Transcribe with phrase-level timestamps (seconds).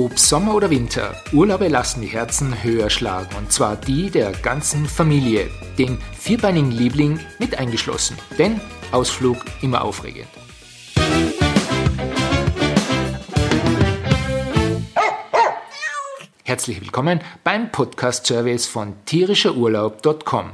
[0.00, 4.86] Ob Sommer oder Winter, Urlaube lassen die Herzen höher schlagen und zwar die der ganzen
[4.86, 8.16] Familie, den vierbeinigen Liebling mit eingeschlossen.
[8.38, 10.28] Denn Ausflug immer aufregend.
[16.44, 20.52] Herzlich willkommen beim Podcast-Service von tierischerurlaub.com.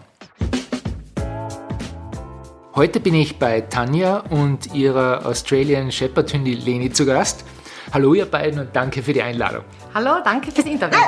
[2.74, 7.45] Heute bin ich bei Tanja und ihrer Australian Shepherd Hündin Leni zu Gast.
[7.92, 9.62] Hallo ihr beiden und danke für die Einladung.
[9.95, 10.98] Hallo, danke fürs Interview.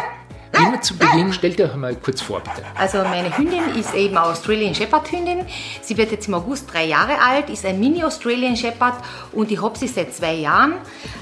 [0.53, 2.63] Immer zu Beginn, stellt euch mal kurz vor, bitte.
[2.77, 5.45] Also meine Hündin ist eben eine Australian Shepherd Hündin.
[5.83, 8.95] Sie wird jetzt im August drei Jahre alt, ist ein Mini Australian Shepherd
[9.33, 10.75] und ich habe sie seit zwei Jahren.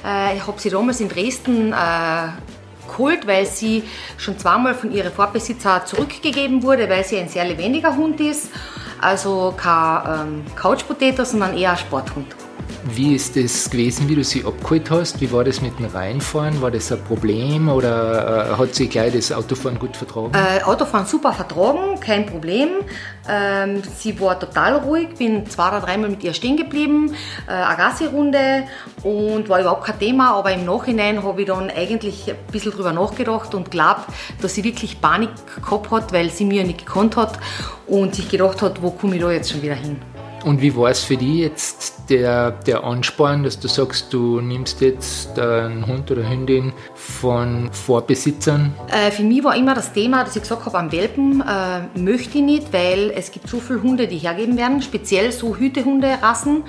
[0.05, 2.29] Äh, ich habe sie damals in Dresden äh,
[2.88, 3.82] geholt, weil sie
[4.16, 8.51] schon zweimal von ihren Vorbesitzer zurückgegeben wurde, weil sie ein sehr lebendiger Hund ist.
[9.01, 12.34] Also kein ähm, Couch Potato, sondern eher ein Sporthund.
[12.95, 15.20] Wie ist das gewesen, wie du sie abgeholt hast?
[15.20, 16.61] Wie war das mit dem Reinfahren?
[16.62, 20.32] War das ein Problem oder äh, hat sie gleich das Autofahren gut vertragen?
[20.35, 22.68] Äh, Autofahren super vertragen, kein Problem.
[23.29, 27.15] Ähm, sie war total ruhig, bin zwei oder dreimal mit ihr stehen geblieben,
[27.49, 28.65] äh, eine Gassi-Runde
[29.02, 32.93] und war überhaupt kein Thema, aber im Nachhinein habe ich dann eigentlich ein bisschen drüber
[32.93, 34.02] nachgedacht und glaube,
[34.41, 35.30] dass sie wirklich Panik
[35.63, 37.38] gehabt hat, weil sie mir nicht gekannt hat
[37.87, 40.01] und sich gedacht hat, wo komme ich da jetzt schon wieder hin.
[40.47, 44.80] Und wie war es für dich jetzt der, der Ansporn, dass du sagst, du nimmst
[44.80, 48.73] jetzt einen Hund oder Hündin von Vorbesitzern?
[48.87, 52.38] Äh, für mich war immer das Thema, dass ich gesagt habe, am Welpen äh, möchte
[52.38, 56.63] ich nicht, weil es gibt so viele Hunde, die hergeben werden, speziell so Hütehunde-Rassen,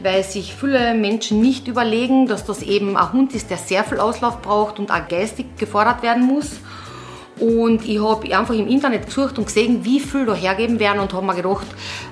[0.00, 4.00] weil sich viele Menschen nicht überlegen, dass das eben ein Hund ist, der sehr viel
[4.00, 6.56] Auslauf braucht und auch geistig gefordert werden muss.
[7.40, 11.12] Und ich habe einfach im Internet gesucht und gesehen, wie viel da hergeben werden und
[11.12, 11.66] habe mir gedacht,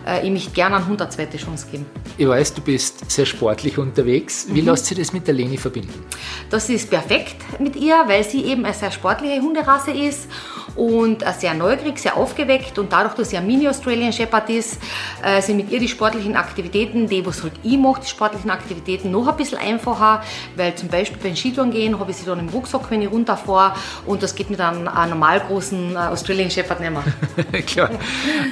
[0.06, 1.86] äh, ich möchte gerne eine zweite Chance geben.
[2.16, 4.46] Ich weiß, du bist sehr sportlich unterwegs.
[4.50, 4.68] Wie mhm.
[4.68, 6.04] lässt sich das mit der Leni verbinden?
[6.48, 10.28] Das ist perfekt mit ihr, weil sie eben eine sehr sportliche Hunderasse ist
[10.76, 14.78] und sehr neugierig, sehr aufgeweckt und dadurch, dass sie ein Mini-Australian Shepherd ist,
[15.22, 19.10] äh, sind mit ihr die sportlichen Aktivitäten, die was halt ich mache, die sportlichen Aktivitäten
[19.10, 20.22] noch ein bisschen einfacher,
[20.56, 23.74] weil zum Beispiel beim Skitouren gehen habe ich sie dann im Rucksack, wenn ich runterfahre
[24.06, 27.62] und das geht mit einem, normal großen äh, Australian Shepherd nicht mehr.
[27.66, 27.90] Klar.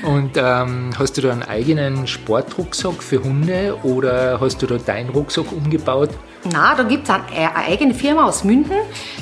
[0.03, 5.11] Und ähm, hast du da einen eigenen Sportrucksack für Hunde oder hast du da deinen
[5.11, 6.11] Rucksack umgebaut?
[6.53, 8.77] Na, da gibt es eine, eine, eigene Firma aus München,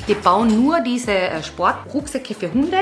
[0.07, 2.77] die bauen nur diese äh, Sportrucksäcke für Hunde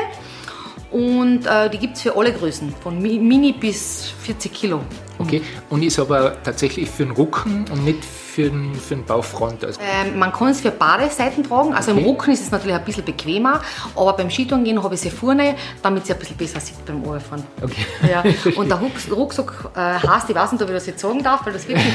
[0.95, 4.79] und äh, die gibt es für alle Größen, von Mini bis 40 Kilo.
[5.19, 9.65] Okay, und ist aber tatsächlich für den Rücken und nicht für den, für den Bauchfront?
[9.65, 11.73] Also ähm, man kann es für beide Seiten tragen.
[11.73, 11.99] Also okay.
[11.99, 13.61] im Rücken ist es natürlich ein bisschen bequemer,
[13.93, 17.05] aber beim Skitouren gehen habe ich sie vorne, damit sie ein bisschen besser sieht beim
[17.05, 17.43] Ohrfahren.
[17.61, 17.85] Okay.
[18.09, 18.23] Ja.
[18.55, 18.79] Und der
[19.11, 21.93] Rucksack äh, heißt, ich weiß nicht, ob ich das jetzt sagen darf, weil das wirklich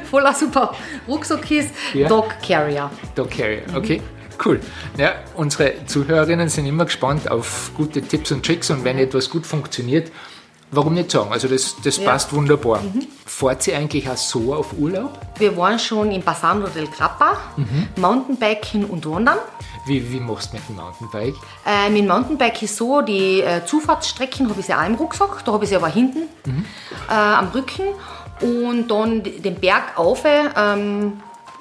[0.10, 0.74] voller super
[1.06, 2.08] Rucksack ist, ja.
[2.08, 2.90] Dog Carrier.
[3.14, 3.98] Dog Carrier, okay.
[3.98, 4.17] Mhm.
[4.44, 4.60] Cool.
[4.96, 9.46] Ja, unsere Zuhörerinnen sind immer gespannt auf gute Tipps und Tricks und wenn etwas gut
[9.46, 10.10] funktioniert,
[10.70, 11.32] Warum nicht sagen?
[11.32, 12.10] Also das, das ja.
[12.10, 12.82] passt wunderbar.
[12.82, 13.06] Mhm.
[13.24, 15.18] Fahrt ihr eigentlich auch so auf Urlaub?
[15.38, 17.88] Wir waren schon in Passando del Grappa, mhm.
[17.96, 19.38] Mountainbiken und Wandern.
[19.86, 21.34] Wie, wie machst du mit dem Mountainbike?
[21.64, 25.42] Äh, mit dem Mountainbike ist so, die äh, Zufahrtsstrecken habe ich sie auch im Rucksack,
[25.44, 26.66] da habe ich sie aber hinten mhm.
[27.08, 27.86] äh, am Rücken
[28.42, 31.14] und dann den Berg auf, ähm,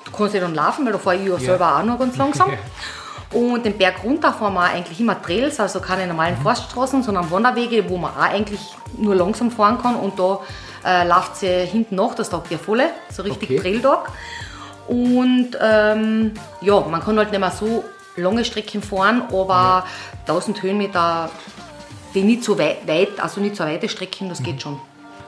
[0.07, 2.51] du kannst ja dann laufen, weil da fahre ich ja selber auch noch ganz langsam.
[3.33, 6.43] Und den Berg runter fahren wir eigentlich immer Trails, also keine normalen mhm.
[6.43, 8.61] Forststraßen, sondern Wanderwege, wo man auch eigentlich
[8.97, 9.95] nur langsam fahren kann.
[9.95, 10.39] Und da
[10.85, 13.59] äh, läuft sie hinten nach, das taugt ja volle, so richtig okay.
[13.59, 14.11] Trail-Tag.
[14.87, 16.31] Und ähm,
[16.61, 17.83] ja, man kann halt nicht mehr so
[18.15, 19.83] lange Strecken fahren, aber
[20.25, 20.33] ja.
[20.33, 21.29] 1000 Höhenmeter,
[22.13, 22.87] die nicht so weit,
[23.19, 24.43] also nicht so weite Strecken, das mhm.
[24.45, 24.79] geht schon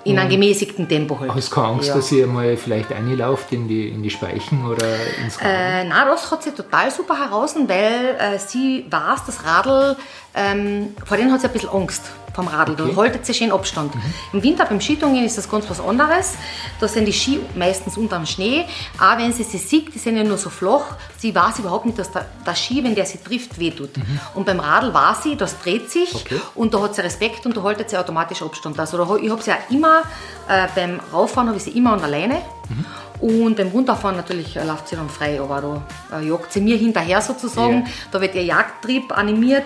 [0.03, 1.33] in einem gemäßigten Tempo halt.
[1.33, 1.95] Hast du keine Angst, ja.
[1.95, 4.87] dass ihr mal vielleicht einlauft in die, in die Speichen oder
[5.23, 5.49] ins Radl?
[5.49, 9.95] Äh, nein, das hat sie total super heraus, weil äh, sie weiß, das Radl,
[10.33, 12.03] ähm, vor denen hat sie ein bisschen Angst
[12.39, 12.73] vom Radl.
[12.73, 12.91] Okay.
[12.95, 13.93] Da haltet sie schön Abstand.
[13.93, 14.01] Mhm.
[14.33, 16.35] Im Winter beim Skitouren ist das ganz was anderes.
[16.79, 18.65] Da sind die Ski meistens unter dem Schnee.
[18.97, 20.95] Auch wenn sie sie sieht, die sind ja nur so flach.
[21.17, 23.97] Sie weiß überhaupt nicht, dass der, der Ski, wenn der sie trifft, wehtut.
[23.97, 24.19] Mhm.
[24.35, 26.39] Und beim Radl weiß sie, das dreht sich okay.
[26.55, 28.79] und da hat sie Respekt und da haltet sie automatisch Abstand.
[28.79, 30.03] Also da, ich habe sie auch immer,
[30.47, 32.35] äh, beim Rauffahren habe ich sie immer an der Leine.
[32.69, 32.85] Mhm.
[33.19, 36.77] Und beim Runterfahren natürlich äh, läuft sie dann frei, aber da äh, jagt sie mir
[36.77, 37.79] hinterher sozusagen.
[37.79, 37.87] Yeah.
[38.11, 39.65] Da wird ihr Jagdtrieb animiert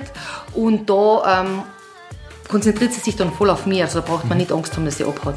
[0.56, 1.62] und da ähm,
[2.54, 3.82] konzentriert sie sich dann voll auf mich.
[3.82, 5.34] Also da braucht man nicht Angst haben, dass sie abhaut.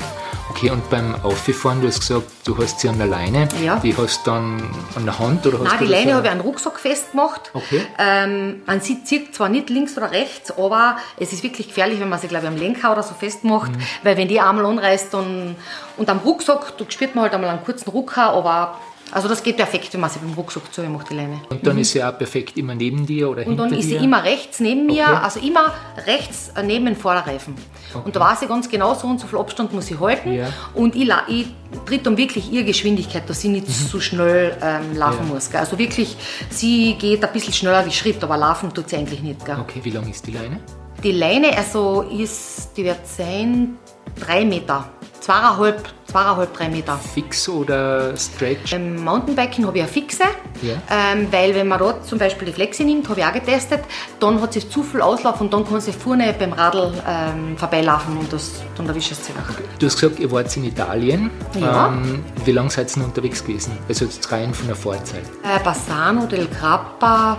[0.51, 3.49] Okay, und beim Auffahren, du hast gesagt, du hast sie an der Leine.
[3.65, 3.77] Ja.
[3.77, 4.63] Die hast du dann
[4.95, 7.51] an der Hand oder hast Nein, die Leine habe ich an den Rucksack festgemacht.
[7.55, 7.81] Okay.
[7.99, 12.11] Ähm, man sieht, zieht zwar nicht links oder rechts, aber es ist wirklich gefährlich, wenn
[12.11, 13.73] man sie, glaube ich, am Lenker oder so festmacht.
[13.73, 13.83] Mhm.
[14.03, 15.57] Weil wenn die einmal anreißt dann,
[15.97, 18.79] und am Rucksack, du spürt man halt einmal einen kurzen Rucker, aber
[19.13, 21.41] Also das geht perfekt, wenn man sie beim Rucksack zu macht, die Leine.
[21.49, 21.83] Und dann mhm.
[21.83, 23.63] ist sie auch perfekt immer neben dir oder und hinter dir?
[23.63, 25.21] Und dann ist sie immer rechts neben mir, okay.
[25.23, 25.73] also immer
[26.07, 27.55] rechts neben den Vorderreifen.
[27.95, 28.03] Okay.
[28.05, 30.33] Und da weiß ich ganz genau, so und so viel Abstand muss ich halten.
[30.33, 30.49] Ja.
[30.75, 31.47] Und ich, ich
[31.87, 33.73] tritt dann wirklich ihre Geschwindigkeit, dass sie nicht mhm.
[33.73, 35.35] so schnell ähm, laufen ja.
[35.35, 35.51] muss.
[35.51, 35.61] Gell?
[35.61, 36.17] Also wirklich,
[36.51, 39.45] sie geht ein bisschen schneller wie Schritt, aber laufen tut sie eigentlich nicht.
[39.45, 39.59] Gell?
[39.61, 40.61] Okay, wie lang ist die Leine?
[41.03, 43.77] Die Leine also ist, die wird sein,
[44.19, 44.91] drei Meter.
[45.27, 46.97] Zweieinhalb, zweieinhalb, drei Meter.
[46.99, 48.71] Fix oder Stretch?
[48.71, 50.23] Beim Mountainbiken habe ich eine fixe,
[50.63, 50.75] ja.
[50.89, 53.81] ähm, weil wenn man dort zum Beispiel die Flexi nimmt, habe ich auch getestet,
[54.21, 58.17] dann hat sie zu viel Auslauf und dann kann sie vorne beim Radl ähm, vorbeilaufen
[58.19, 59.33] und das, dann erwischt es sie.
[59.33, 59.65] Okay.
[59.81, 61.33] Du hast gesagt, ihr wart in Italien.
[61.59, 61.89] Ja.
[61.89, 63.77] Ähm, wie lange seid ihr unterwegs gewesen?
[63.89, 65.25] Also jetzt rein von der Fahrzeit?
[65.43, 67.39] Äh, Bassano del Grappa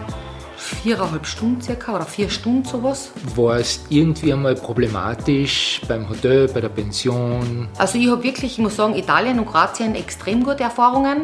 [0.58, 3.12] viereinhalb Stunden circa oder vier Stunden sowas.
[3.36, 7.68] War es irgendwie einmal problematisch beim Hotel, bei der Pension?
[7.78, 11.22] Also ich habe wirklich, ich muss sagen, Italien und Kroatien extrem gute Erfahrungen.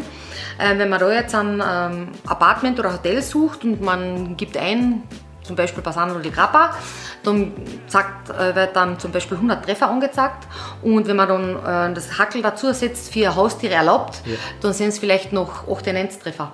[0.59, 5.03] Äh, wenn man da jetzt ein ähm, Apartment oder Hotel sucht und man gibt ein,
[5.41, 6.75] zum Beispiel Bassano di Grappa,
[7.23, 7.51] dann
[7.87, 10.47] sagt, äh, wird dann zum Beispiel 100 Treffer angezeigt
[10.81, 14.35] und wenn man dann äh, das Hackel dazu setzt, vier Haustiere erlaubt, ja.
[14.61, 15.85] dann sind es vielleicht noch 8
[16.21, 16.53] Treffer.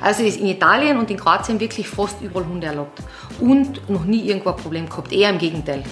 [0.00, 3.00] Also ist in Italien und in Kroatien wirklich fast überall Hunde erlaubt.
[3.40, 5.82] Und noch nie irgendwo ein Problem gehabt, eher im Gegenteil.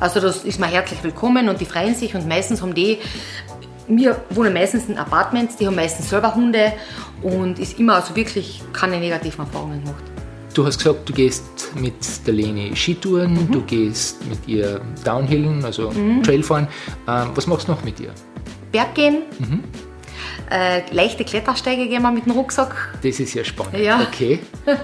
[0.00, 2.98] Also das ist mir herzlich willkommen und die freuen sich und meistens haben die,
[3.88, 6.72] wir wohnen meistens in Apartments, die haben meistens selber Hunde
[7.22, 10.02] und ist immer also wirklich keine negativen Erfahrungen gemacht.
[10.52, 11.44] Du hast gesagt, du gehst
[11.74, 11.94] mit
[12.26, 13.52] der Leni Skitouren, mhm.
[13.52, 16.22] du gehst mit ihr Downhillen, also mhm.
[16.22, 16.66] Trailfahren.
[17.06, 18.10] Ähm, was machst du noch mit ihr?
[18.72, 19.64] Berggehen, mhm.
[20.50, 22.94] Äh, leichte Klettersteige gehen wir mit dem Rucksack.
[23.02, 23.78] Das ist ja spannend.
[23.78, 24.00] Ja.
[24.00, 24.40] Okay.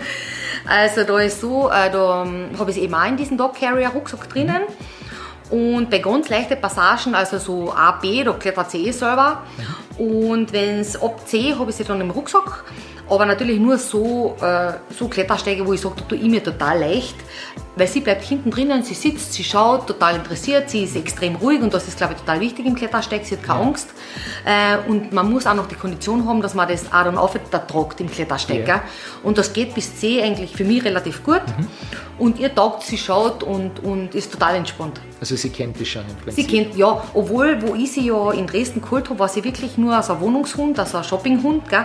[0.64, 2.25] Also da ist so, äh, da
[2.59, 4.62] habe ich eben auch in diesem Dog Carrier Rucksack drinnen.
[5.50, 9.43] Und bei ganz leichten Passagen, also so A, B, da klettert sie eh selber.
[9.99, 10.06] Mhm.
[10.06, 12.64] Und wenn es ab C, habe ich sie dann im Rucksack.
[13.11, 16.81] Aber natürlich nur so, äh, so Klettersteige, wo ich sage, da tue ich mir total
[16.81, 17.17] leicht,
[17.76, 21.62] weil sie bleibt hinten drinnen, sie sitzt, sie schaut, total interessiert, sie ist extrem ruhig
[21.62, 23.66] und das ist, glaube ich, total wichtig im Klettersteig, sie hat keine ja.
[23.66, 23.88] Angst.
[24.44, 28.00] Äh, und man muss auch noch die Kondition haben, dass man das auch dann auftragt
[28.00, 28.69] im Klettersteig.
[28.69, 28.82] Ja.
[29.22, 31.42] Und das geht bis C eigentlich für mich relativ gut.
[31.46, 31.69] Mhm.
[32.19, 35.00] Und ihr taugt, sie schaut und, und ist total entspannt.
[35.18, 36.44] Also sie kennt das schon im Prinzip?
[36.44, 37.02] Sie kennt, ja.
[37.14, 40.20] Obwohl, wo ich sie ja in Dresden geholt habe, war sie wirklich nur als ein
[40.20, 41.68] Wohnungshund, also ein Shoppinghund.
[41.68, 41.84] Gell?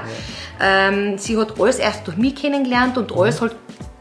[0.60, 0.90] Ja.
[0.90, 3.56] Ähm, sie hat alles erst durch mich kennengelernt und alles halt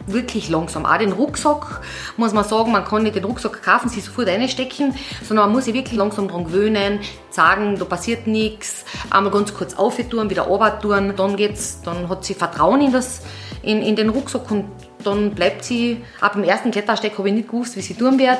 [0.06, 0.86] wirklich langsam.
[0.86, 1.80] Auch den Rucksack
[2.16, 5.64] muss man sagen, man kann nicht den Rucksack kaufen, sich sofort reinstecken, sondern man muss
[5.64, 7.00] sich wirklich langsam daran gewöhnen,
[7.30, 10.78] sagen, da passiert nichts, einmal ganz kurz auftun, wieder runter
[11.16, 13.22] dann geht's, dann hat sie Vertrauen in, das,
[13.62, 14.64] in, in den Rucksack und
[15.02, 18.38] dann bleibt sie, ab dem ersten Klettersteig habe ich nicht gewusst, wie sie tun wird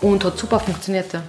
[0.00, 1.12] und hat super funktioniert.
[1.12, 1.22] Ja.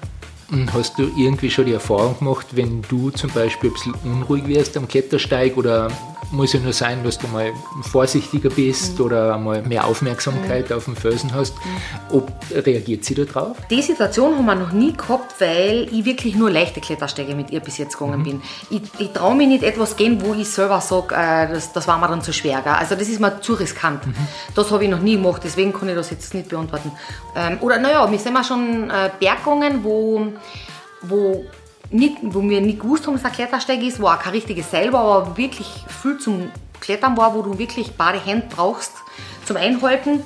[0.52, 4.48] Und hast du irgendwie schon die Erfahrung gemacht, wenn du zum Beispiel ein bisschen unruhig
[4.48, 5.90] wirst am Klettersteig oder
[6.32, 9.06] muss ja nur sein, dass du mal vorsichtiger bist mhm.
[9.06, 10.76] oder mal mehr Aufmerksamkeit mhm.
[10.76, 11.56] auf dem Felsen hast.
[11.56, 12.18] Mhm.
[12.18, 13.58] Ob, reagiert sie da drauf?
[13.70, 17.60] Die Situation haben wir noch nie gehabt, weil ich wirklich nur leichte Klettersteige mit ihr
[17.60, 18.24] bis jetzt gegangen mhm.
[18.24, 18.42] bin.
[18.70, 21.98] Ich, ich traue mich nicht etwas gehen, wo ich selber sage, äh, das, das war
[21.98, 22.62] mir dann zu schwer.
[22.62, 22.74] Gell?
[22.74, 24.08] Also das ist mir zu riskant.
[24.08, 24.16] Mhm.
[24.56, 26.92] Das habe ich noch nie gemacht, deswegen kann ich das jetzt nicht beantworten.
[27.36, 30.28] Ähm, oder naja, wir sind mal schon äh, Bergungen, wo,
[31.02, 31.46] wo
[31.92, 34.92] nicht, wo wir nicht gewusst haben, dass ein Klettersteig ist, wo auch kein richtiges Seil
[34.94, 35.68] war, aber wirklich
[36.02, 38.94] viel zum Klettern war, wo du wirklich beide Hände brauchst
[39.46, 40.24] zum Einhalten.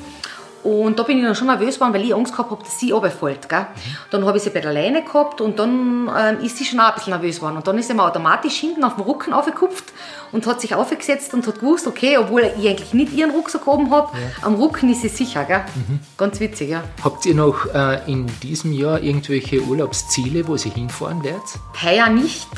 [0.66, 2.90] Und da bin ich dann schon nervös geworden, weil ich Angst gehabt habe, dass sie
[2.90, 3.48] runterfällt.
[3.48, 3.68] Gell?
[4.10, 6.88] Dann habe ich sie bei der Leine gehabt und dann ähm, ist sie schon auch
[6.88, 7.58] ein bisschen nervös geworden.
[7.58, 9.94] Und dann ist sie mir automatisch hinten auf den Rücken aufgekupft
[10.32, 13.92] und hat sich aufgesetzt und hat gewusst, okay, obwohl ich eigentlich nicht ihren Rucksack oben
[13.92, 14.22] habe, ja.
[14.42, 15.44] am Rücken ist sie sicher.
[15.44, 15.62] Gell?
[15.76, 16.00] Mhm.
[16.18, 16.84] Ganz witzig, ja.
[17.04, 21.44] Habt ihr noch äh, in diesem Jahr irgendwelche Urlaubsziele, wo Sie hinfahren werdet?
[21.84, 22.50] Heuer nicht,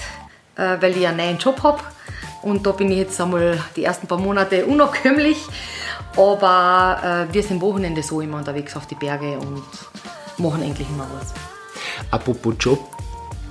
[0.55, 1.79] äh, weil ich einen neuen Job habe.
[2.41, 5.37] Und da bin ich jetzt einmal die ersten paar Monate unabkömmlich.
[6.17, 9.63] Aber äh, wir sind Wochenende so immer unterwegs auf die Berge und
[10.37, 11.33] machen endlich immer was.
[12.11, 12.79] Apropos Job,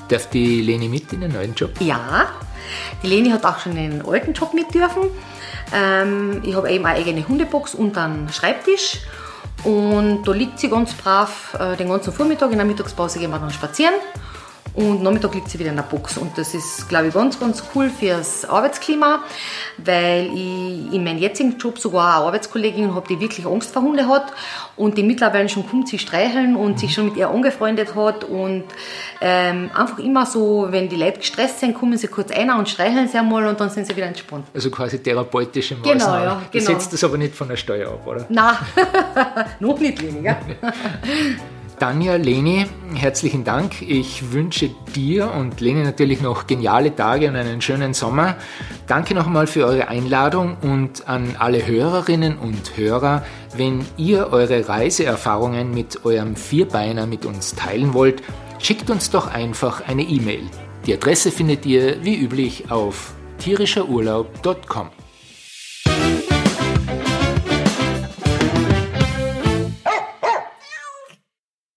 [0.09, 1.71] darf die Leni mit in den neuen Job?
[1.81, 2.27] Ja,
[3.03, 5.11] die Leni hat auch schon einen alten Job mit dürfen.
[5.73, 9.01] Ähm, ich habe eben eine eigene Hundebox und einen Schreibtisch.
[9.65, 12.51] Und da liegt sie ganz brav äh, den ganzen Vormittag.
[12.51, 13.95] In der Mittagspause gehen wir dann spazieren.
[14.76, 16.18] Und Nachmittag liegt sie wieder in der Box.
[16.18, 19.25] Und das ist, glaube ich, ganz, ganz cool fürs Arbeitsklima,
[19.78, 24.06] weil ich in meinem jetzigen Job sogar eine Arbeitskollegin habe, die wirklich Angst vor Hunde
[24.06, 24.35] hat
[24.76, 28.25] und die mittlerweile schon kommt, sie streicheln und sich schon mit ihr angefreundet hat.
[28.25, 28.64] Und
[29.23, 33.09] ähm, einfach immer so, wenn die Leute gestresst sind, kommen sie kurz ein und streicheln
[33.09, 34.47] sie einmal und dann sind sie wieder entspannt.
[34.52, 35.99] Also quasi therapeutische Maßnahmen.
[35.99, 36.42] Genau, ja.
[36.52, 36.52] Genau.
[36.52, 38.26] Du setzt das aber nicht von der Steuer ab, oder?
[38.28, 38.56] Nein,
[39.61, 40.37] noch nicht weniger.
[41.78, 42.64] Tanja, Leni,
[42.95, 43.83] herzlichen Dank.
[43.83, 48.37] Ich wünsche dir und Leni natürlich noch geniale Tage und einen schönen Sommer.
[48.87, 53.25] Danke nochmal für eure Einladung und an alle Hörerinnen und Hörer,
[53.56, 58.23] wenn ihr eure Reiseerfahrungen mit eurem Vierbeiner mit uns teilen wollt,
[58.59, 60.45] schickt uns doch einfach eine E-Mail.
[60.87, 65.06] Die Adresse findet ihr wie üblich auf tierischerurlaub.com.